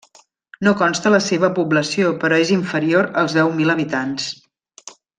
[0.67, 4.31] No consta la seva població però és inferior als deu mil habitants.